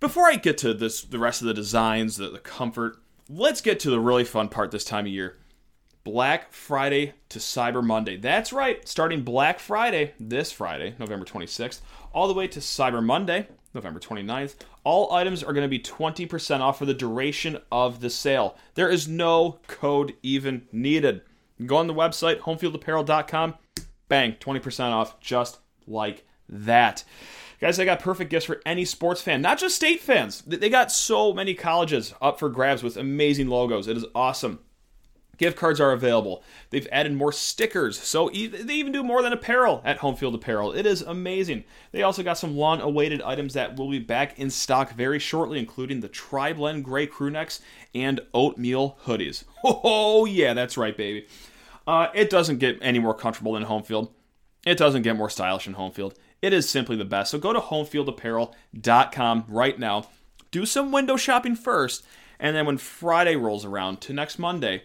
[0.00, 2.96] Before I get to this, the rest of the designs, the, the comfort,
[3.28, 5.36] let's get to the really fun part this time of year.
[6.04, 8.18] Black Friday to Cyber Monday.
[8.18, 11.80] That's right, starting Black Friday, this Friday, November 26th,
[12.12, 14.56] all the way to Cyber Monday, November 29th.
[14.84, 18.58] All items are going to be 20% off for the duration of the sale.
[18.74, 21.22] There is no code even needed.
[21.64, 23.54] Go on the website, homefieldapparel.com,
[24.08, 27.02] bang, 20% off, just like that.
[27.60, 30.42] Guys, I got perfect gifts for any sports fan, not just state fans.
[30.42, 33.88] They got so many colleges up for grabs with amazing logos.
[33.88, 34.58] It is awesome.
[35.36, 36.42] Gift cards are available.
[36.70, 40.72] They've added more stickers, so they even do more than apparel at Home Field Apparel.
[40.72, 41.64] It is amazing.
[41.92, 45.58] They also got some long awaited items that will be back in stock very shortly,
[45.58, 47.60] including the Tri Blend Gray crew necks
[47.94, 49.44] and oatmeal hoodies.
[49.66, 51.26] Oh, yeah, that's right, baby.
[51.86, 54.12] Uh, it doesn't get any more comfortable than Home Field.
[54.66, 56.14] It doesn't get more stylish than Home Field.
[56.42, 57.30] It is simply the best.
[57.30, 60.06] So go to homefieldapparel.com right now.
[60.50, 62.04] Do some window shopping first,
[62.38, 64.84] and then when Friday rolls around to next Monday,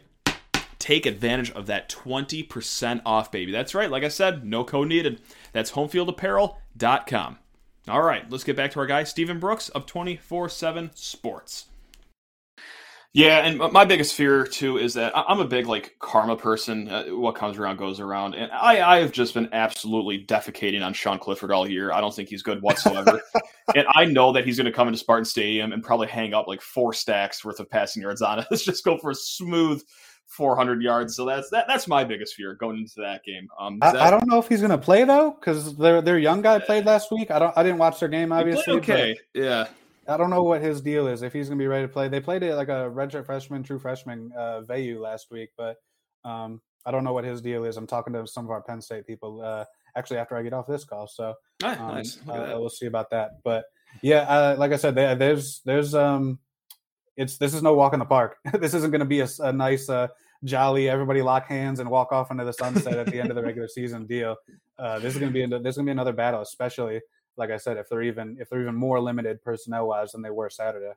[0.79, 3.51] take advantage of that 20% off, baby.
[3.51, 3.91] That's right.
[3.91, 5.21] Like I said, no code needed.
[5.51, 7.37] That's homefieldapparel.com.
[7.87, 11.65] All right, let's get back to our guy, Stephen Brooks of 24 7 Sports.
[13.11, 16.87] Yeah, and my biggest fear too is that I'm a big like karma person.
[16.87, 20.93] Uh, what comes around goes around, and I I have just been absolutely defecating on
[20.93, 21.91] Sean Clifford all year.
[21.91, 23.19] I don't think he's good whatsoever,
[23.75, 26.45] and I know that he's going to come into Spartan Stadium and probably hang up
[26.47, 28.47] like four stacks worth of passing yards on it.
[28.51, 29.81] Let's just go for a smooth
[30.29, 31.15] 400 yards.
[31.15, 31.65] So that's that.
[31.67, 33.47] That's my biggest fear going into that game.
[33.59, 36.19] Um, I, that, I, don't know if he's going to play though, because their their
[36.19, 37.31] young guy played last week.
[37.31, 37.55] I don't.
[37.57, 38.73] I didn't watch their game obviously.
[38.75, 39.67] Okay, yeah.
[40.07, 42.07] I don't know what his deal is if he's going to be ready to play.
[42.07, 45.77] They played it like a redshirt freshman, true freshman, uh, Veilleux last week, but
[46.25, 47.77] um, I don't know what his deal is.
[47.77, 49.65] I'm talking to some of our Penn State people uh,
[49.95, 52.17] actually after I get off this call, so um, nice.
[52.27, 53.43] uh, we'll see about that.
[53.43, 53.65] But
[54.01, 56.39] yeah, uh, like I said, they, there's there's um,
[57.19, 58.37] it's this is no walk in the park.
[58.59, 60.07] this isn't going to be a, a nice uh,
[60.45, 63.43] jolly everybody lock hands and walk off into the sunset at the end of the
[63.43, 64.37] regular season deal.
[64.77, 67.01] Uh, this is going to be this is going to be another battle, especially
[67.35, 70.29] like I said, if they're even if they're even more limited personnel wise than they
[70.29, 70.93] were Saturday.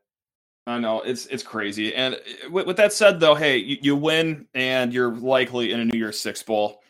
[0.67, 1.93] I know it's it's crazy.
[1.95, 5.81] And uh, with, with that said, though, hey, you, you, win and you're likely in
[5.81, 6.83] a New Year's Six bowl.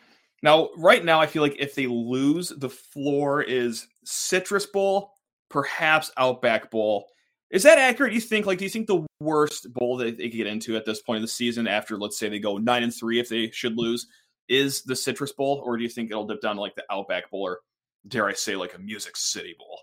[0.42, 5.12] Now, right now, I feel like if they lose, the floor is Citrus Bowl,
[5.48, 7.06] perhaps Outback Bowl.
[7.52, 8.14] Is that accurate?
[8.14, 10.84] You think like do you think the worst bowl that they could get into at
[10.84, 13.50] this point of the season after let's say they go nine and three if they
[13.50, 14.08] should lose
[14.48, 17.30] is the Citrus Bowl, or do you think it'll dip down to like the Outback
[17.30, 17.60] Bowl, or
[18.08, 19.80] dare I say, like a Music City Bowl?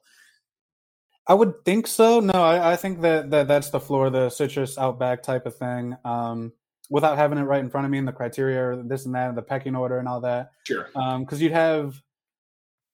[1.28, 2.20] I would think so.
[2.20, 5.96] No, I, I think that, that that's the floor, the citrus outback type of thing.
[6.04, 6.52] Um,
[6.90, 9.38] without having it right in front of me and the criteria, this and that, and
[9.38, 10.52] the pecking order and all that.
[10.66, 10.86] Sure.
[10.86, 12.02] Because um, you'd have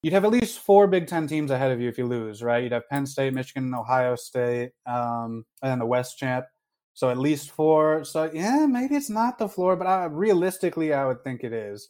[0.06, 2.62] you'd have at least four Big Ten teams ahead of you if you lose, right?
[2.62, 6.46] You'd have Penn State, Michigan, Ohio State, um, and then the West champ.
[6.94, 8.04] So at least four.
[8.04, 11.90] So yeah, maybe it's not the floor, but I, realistically, I would think it is.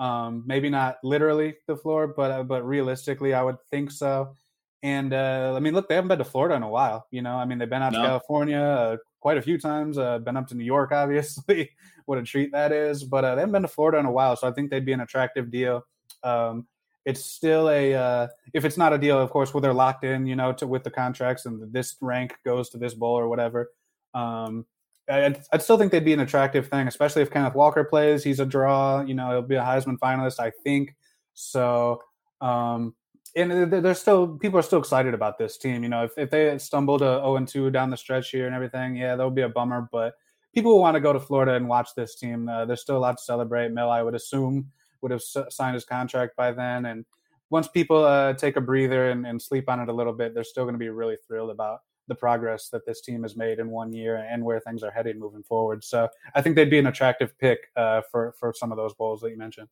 [0.00, 4.34] Um, maybe not literally the floor, but uh, but realistically, I would think so.
[4.82, 7.06] And uh, I mean, look, they haven't been to Florida in a while.
[7.12, 8.02] You know, I mean, they've been out no.
[8.02, 9.98] to California uh, quite a few times.
[9.98, 11.70] Uh, been up to New York, obviously.
[12.06, 13.04] what a treat that is.
[13.04, 14.92] But uh, they haven't been to Florida in a while, so I think they'd be
[14.92, 15.84] an attractive deal.
[16.24, 16.66] Um,
[17.04, 20.26] it's still a uh, if it's not a deal, of course, where they're locked in,
[20.26, 23.70] you know, to with the contracts and this rank goes to this bowl or whatever.
[24.14, 24.66] Um,
[25.08, 28.22] I'd, I'd, still think they'd be an attractive thing, especially if Kenneth Walker plays.
[28.22, 29.02] He's a draw.
[29.02, 30.94] You know, he'll be a Heisman finalist, I think.
[31.34, 32.00] So,
[32.40, 32.94] um,
[33.34, 35.82] and there's still people are still excited about this team.
[35.82, 38.54] You know, if, if they stumble to 0 and 2 down the stretch here and
[38.54, 39.88] everything, yeah, that would be a bummer.
[39.90, 40.14] But
[40.54, 42.48] people will want to go to Florida and watch this team.
[42.48, 43.72] Uh, there's still a lot to celebrate.
[43.72, 44.70] Mel, I would assume,
[45.02, 46.86] would have signed his contract by then.
[46.86, 47.04] And
[47.50, 50.44] once people uh, take a breather and, and, sleep on it a little bit, they're
[50.44, 53.70] still going to be really thrilled about the progress that this team has made in
[53.70, 55.84] one year and where things are headed moving forward.
[55.84, 59.20] So I think they'd be an attractive pick uh, for for some of those bowls
[59.20, 59.68] that you mentioned.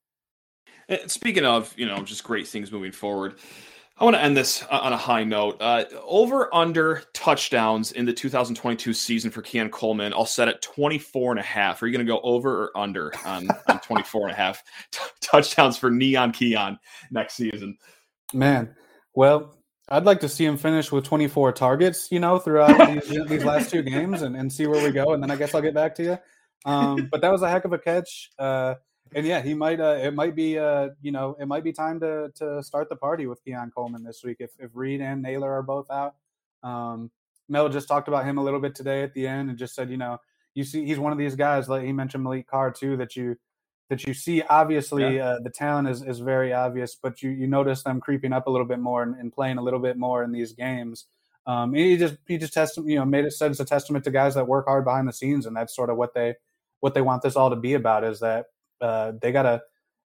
[1.06, 3.36] Speaking of, you know, just great things moving forward.
[4.00, 5.58] I want to end this on a high note.
[5.60, 11.32] Uh, over under touchdowns in the 2022 season for Keon Coleman, I'll set at 24
[11.32, 11.82] and a half.
[11.82, 15.00] Are you going to go over or under on, on 24 and a half t-
[15.20, 16.78] touchdowns for Neon Keon
[17.10, 17.76] next season?
[18.32, 18.74] Man,
[19.14, 19.54] well,
[19.90, 23.70] I'd like to see him finish with 24 targets, you know, throughout these, these, last
[23.70, 25.12] two games and, and see where we go.
[25.12, 26.18] And then I guess I'll get back to you.
[26.64, 28.30] Um, but that was a heck of a catch.
[28.38, 28.76] Uh,
[29.14, 29.80] and yeah, he might.
[29.80, 30.58] Uh, it might be.
[30.58, 34.04] Uh, you know, it might be time to to start the party with Keon Coleman
[34.04, 36.14] this week if if Reed and Nailor are both out.
[36.62, 37.10] Um,
[37.48, 39.90] Mel just talked about him a little bit today at the end and just said,
[39.90, 40.18] you know,
[40.54, 41.68] you see, he's one of these guys.
[41.68, 43.36] Like he mentioned Maliq Carr too, that you
[43.88, 44.42] that you see.
[44.42, 45.26] Obviously, yeah.
[45.26, 48.50] uh, the talent is is very obvious, but you you notice them creeping up a
[48.50, 51.06] little bit more and, and playing a little bit more in these games.
[51.46, 54.10] Um, he just he just test you know made it said it's a testament to
[54.10, 56.34] guys that work hard behind the scenes, and that's sort of what they
[56.80, 58.46] what they want this all to be about is that
[58.80, 59.62] uh, they gotta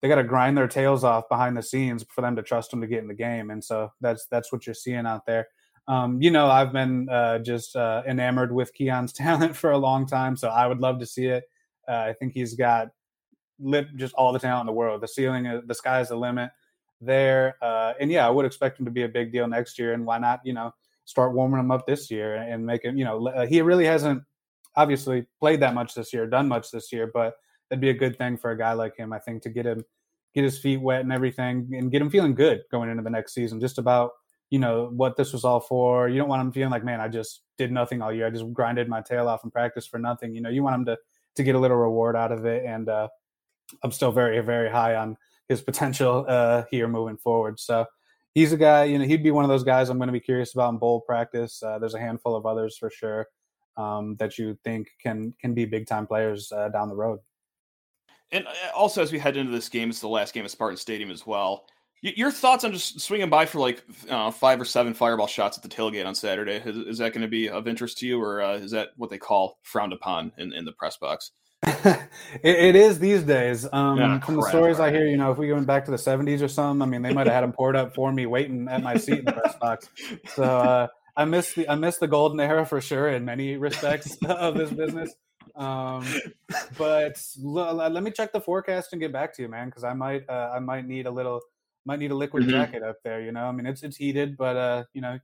[0.02, 2.86] they gotta grind their tails off behind the scenes for them to trust them to
[2.86, 5.48] get in the game, and so that's that's what you're seeing out there.
[5.88, 10.06] Um, you know, I've been uh, just uh, enamored with Keon's talent for a long
[10.06, 11.44] time, so I would love to see it.
[11.88, 12.88] Uh, I think he's got
[13.58, 15.00] lit just all the talent in the world.
[15.00, 16.50] The ceiling, is, the sky's the limit
[17.00, 19.92] there, uh, and yeah, I would expect him to be a big deal next year.
[19.92, 20.72] And why not, you know,
[21.04, 24.22] start warming him up this year and make him, you know, uh, he really hasn't
[24.76, 27.34] obviously played that much this year, done much this year, but
[27.70, 29.12] that'd be a good thing for a guy like him.
[29.12, 29.84] I think to get him
[30.34, 33.32] get his feet wet and everything, and get him feeling good going into the next
[33.32, 33.60] season.
[33.60, 34.12] Just about
[34.50, 36.08] you know what this was all for.
[36.08, 38.26] You don't want him feeling like, man, I just did nothing all year.
[38.26, 40.34] I just grinded my tail off in practice for nothing.
[40.34, 40.98] You know, you want him to
[41.36, 42.64] to get a little reward out of it.
[42.64, 43.08] And uh,
[43.82, 45.16] I'm still very very high on
[45.48, 47.60] his potential uh, here moving forward.
[47.60, 47.86] So
[48.34, 48.84] he's a guy.
[48.84, 50.78] You know, he'd be one of those guys I'm going to be curious about in
[50.78, 51.62] bowl practice.
[51.62, 53.28] Uh, there's a handful of others for sure
[53.76, 57.20] um, that you think can can be big time players uh, down the road.
[58.32, 60.76] And uh, also, as we head into this game, it's the last game at Spartan
[60.76, 61.64] Stadium as well.
[62.02, 65.62] Your thoughts on just swinging by for like uh, five or seven fireball shots at
[65.62, 66.56] the tailgate on Saturday?
[66.56, 69.10] Is, is that going to be of interest to you, or uh, is that what
[69.10, 71.32] they call frowned upon in, in the press box?
[71.66, 72.08] it,
[72.42, 73.68] it is these days.
[73.70, 74.80] Um, yeah, from the stories.
[74.80, 77.02] I hear, you know, if we went back to the '70s or something, I mean,
[77.02, 79.32] they might have had them poured up for me, waiting at my seat in the
[79.32, 79.88] press box.
[80.34, 84.16] So uh, I miss the I miss the golden era for sure in many respects
[84.24, 85.14] of this business.
[85.56, 86.06] Um,
[86.78, 89.92] but l- let me check the forecast and get back to you, man, because I
[89.92, 91.40] might uh, I might need a little
[91.84, 92.52] might need a liquid mm-hmm.
[92.52, 93.20] jacket up there.
[93.20, 95.20] You know, I mean it's it's heated, but uh, you know, you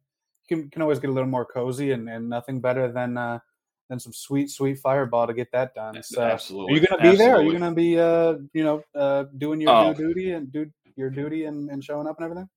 [0.48, 3.38] can can always get a little more cozy, and, and nothing better than uh,
[3.88, 6.02] than some sweet sweet fireball to get that done.
[6.02, 6.72] So, absolutely.
[6.72, 7.24] Are you gonna be absolutely.
[7.24, 7.36] there?
[7.36, 9.94] Are you gonna be uh, you know uh, doing your oh.
[9.94, 12.48] duty and do your duty and, and showing up and everything?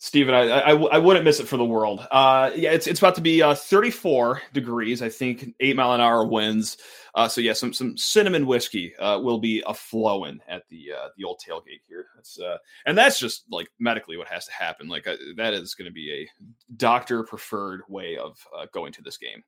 [0.00, 2.06] Stephen, I, I, I, wouldn't miss it for the world.
[2.12, 5.02] Uh, yeah, it's it's about to be uh, 34 degrees.
[5.02, 6.76] I think eight mile an hour winds.
[7.16, 11.08] Uh, so yeah, some some cinnamon whiskey uh, will be a flowing at the uh,
[11.16, 12.06] the old tailgate here.
[12.14, 14.86] That's uh, and that's just like medically what has to happen.
[14.86, 16.44] Like that is going to be a
[16.76, 18.38] doctor preferred way of
[18.72, 19.42] going to this game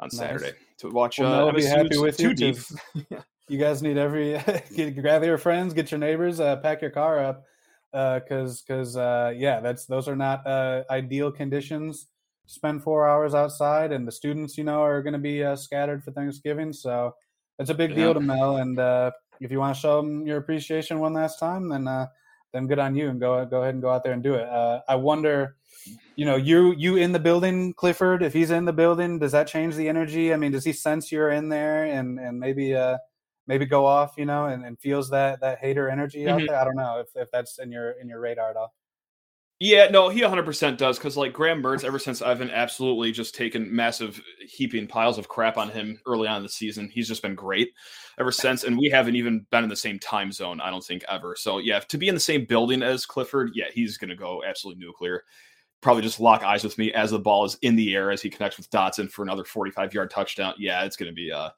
[0.00, 0.16] on nice.
[0.16, 1.18] Saturday to watch.
[1.18, 2.56] Well, uh, be happy with too you deep.
[3.48, 4.42] you guys need every
[4.74, 7.44] get, gather your friends, get your neighbors, pack your car up
[7.94, 12.08] because uh, because uh, yeah, that's those are not uh, ideal conditions
[12.46, 15.54] to spend four hours outside, and the students, you know, are going to be uh,
[15.54, 16.72] scattered for Thanksgiving.
[16.72, 17.14] So
[17.60, 17.96] it's a big Yeah.
[17.96, 18.56] deal to Mel.
[18.56, 22.08] And uh, if you want to show them your appreciation one last time, then uh,
[22.52, 24.48] then good on you, and go go ahead and go out there and do it.
[24.48, 25.56] Uh, I wonder,
[26.16, 28.24] you know, you you in the building, Clifford.
[28.24, 30.34] If he's in the building, does that change the energy?
[30.34, 32.98] I mean, does he sense you're in there and and maybe uh
[33.46, 36.48] maybe go off, you know, and, and feels that that hater energy out Mhm.
[36.48, 36.56] there?
[36.60, 38.74] I don't know if, if that's in your in your radar at all.
[39.60, 43.36] Yeah, no, he 100% does because like Graham Mertz, ever since I've been absolutely just
[43.36, 47.22] taking massive heaping piles of crap on him early on in the season, he's just
[47.22, 47.70] been great
[48.18, 48.64] ever since.
[48.64, 51.36] And we haven't even been in the same time zone, I don't think ever.
[51.36, 54.84] So yeah, to be in the same building as Clifford, yeah, he's gonna go absolutely
[54.84, 55.22] nuclear.
[55.82, 58.30] Probably just lock eyes with me as the ball is in the air as he
[58.30, 60.54] connects with Dotson for another 45 yard touchdown.
[60.58, 61.50] Yeah, it's gonna be uh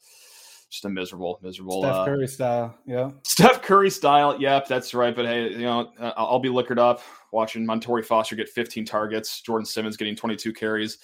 [0.71, 3.11] just a miserable, miserable Steph uh, Curry style, yeah.
[3.23, 4.41] Steph Curry style.
[4.41, 5.15] Yep, that's right.
[5.15, 7.01] But hey, you know, uh, I'll be liquored up
[7.33, 10.99] watching Montorie Foster get 15 targets, Jordan Simmons getting 22 carries.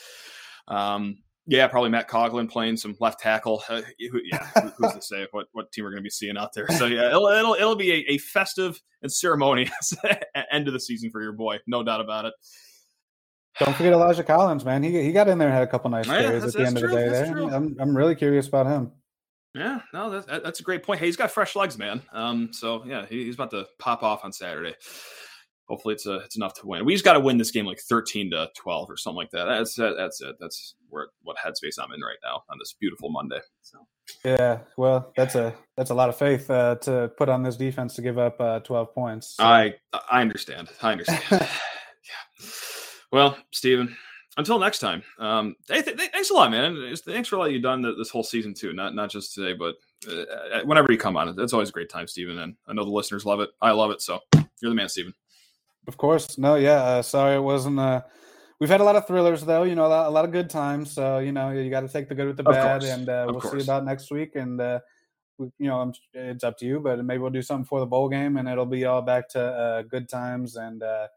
[0.68, 3.62] Um, yeah, probably Matt Coghlin playing some left tackle.
[3.68, 6.36] Uh, who, yeah, who, who's to say what, what team we're going to be seeing
[6.36, 6.68] out there?
[6.68, 9.94] So yeah, it'll it'll, it'll be a, a festive and ceremonious
[10.52, 12.34] end of the season for your boy, no doubt about it.
[13.58, 14.82] Don't forget Elijah Collins, man.
[14.82, 16.76] He he got in there and had a couple nice carries that's- at the end
[16.76, 17.08] that's of the day.
[17.08, 17.54] There.
[17.54, 18.92] I'm I'm really curious about him.
[19.54, 21.00] Yeah, no, that's that's a great point.
[21.00, 22.00] Hey, he's got fresh legs, man.
[22.12, 24.74] Um, so yeah, he, he's about to pop off on Saturday.
[25.68, 26.84] Hopefully, it's a, it's enough to win.
[26.84, 29.44] We just got to win this game like thirteen to twelve or something like that.
[29.44, 30.36] That's that, that's it.
[30.40, 33.40] That's where what headspace I'm in right now on this beautiful Monday.
[33.60, 33.78] So
[34.24, 37.94] Yeah, well, that's a that's a lot of faith uh, to put on this defense
[37.94, 39.36] to give up uh, 12 points.
[39.36, 39.74] So- I
[40.10, 40.70] I understand.
[40.82, 41.22] I understand.
[41.30, 42.46] yeah.
[43.12, 43.94] Well, Stephen,
[44.36, 45.02] until next time.
[45.18, 46.94] Um, hey, th- th- thanks a lot, man.
[47.04, 48.72] Thanks for all you've done th- this whole season too.
[48.72, 49.74] Not not just today, but
[50.10, 52.38] uh, whenever you come on, it's always a great time, Stephen.
[52.38, 53.50] And I know the listeners love it.
[53.60, 54.00] I love it.
[54.02, 54.20] So
[54.60, 55.14] you're the man, Stephen.
[55.88, 56.38] Of course.
[56.38, 56.82] No, yeah.
[56.82, 57.78] Uh, sorry, it wasn't.
[57.78, 58.02] Uh,
[58.60, 59.64] we've had a lot of thrillers, though.
[59.64, 60.90] You know, a lot, a lot of good times.
[60.92, 63.08] So you know, you got to take the good with the Of bad, course, and
[63.08, 63.64] uh, we'll see course.
[63.64, 64.36] about next week.
[64.36, 64.80] And uh,
[65.38, 67.86] we, you know, I'm, it's up to you, but maybe we'll do something for the
[67.86, 71.08] bowl game, and it'll be all back to uh, good times and uh,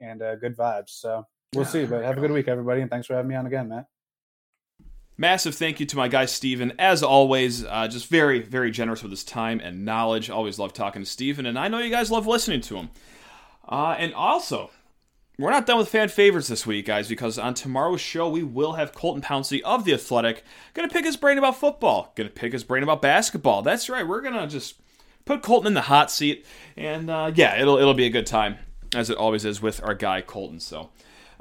[0.00, 0.90] and uh, good vibes.
[0.90, 1.84] So we'll Yeah, see.
[1.86, 3.86] But have a good week, everybody, and thanks for having me on again, Matt.
[5.18, 6.72] Massive thank you to my guy Stephen.
[6.78, 10.30] As always, uh, just very, very generous with his time and knowledge.
[10.30, 12.90] Always love talking to Stephen, and I know you guys love listening to him.
[13.68, 14.70] Uh, and also,
[15.38, 18.72] we're not done with fan favorites this week, guys, because on tomorrow's show, we will
[18.72, 22.34] have Colton Pouncy of The Athletic going to pick his brain about football, going to
[22.34, 23.62] pick his brain about basketball.
[23.62, 24.76] That's right, we're going to just
[25.26, 28.56] put Colton in the hot seat, and uh, yeah, it'll, it'll be a good time,
[28.94, 30.58] as it always is with our guy Colton.
[30.58, 30.90] So.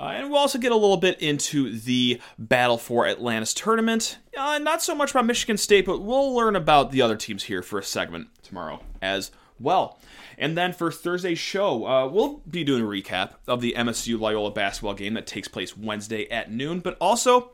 [0.01, 4.17] Uh, and we'll also get a little bit into the Battle for Atlantis tournament.
[4.35, 7.61] Uh, not so much about Michigan State, but we'll learn about the other teams here
[7.61, 9.99] for a segment tomorrow as well.
[10.39, 14.49] And then for Thursday's show, uh, we'll be doing a recap of the MSU Loyola
[14.49, 17.51] basketball game that takes place Wednesday at noon, but also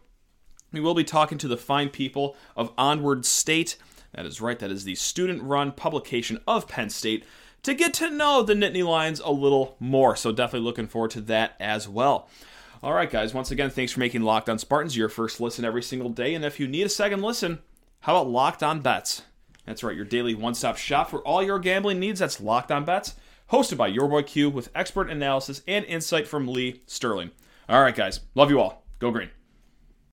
[0.72, 3.76] we will be talking to the fine people of Onward State.
[4.14, 7.26] That is right, that is the student run publication of Penn State
[7.68, 10.16] to get to know the Nittany Lions a little more.
[10.16, 12.30] So definitely looking forward to that as well.
[12.82, 15.84] All right, guys, once again, thanks for making Locked On Spartans your first listen every
[15.84, 16.34] single day.
[16.34, 17.60] And if you need a second listen,
[18.00, 19.24] how about Locked On Bets?
[19.66, 22.22] That's right, your daily one stop shop for all your gambling needs.
[22.22, 23.16] That's Locked On Bets,
[23.52, 27.32] hosted by your boy Q with expert analysis and insight from Lee Sterling.
[27.68, 28.86] All right, guys, love you all.
[29.00, 29.32] Go green.